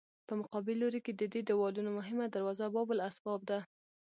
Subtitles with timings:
[0.27, 3.59] په مقابل لوري کې د دې دیوالونو مهمه دروازه باب الاسباب ده.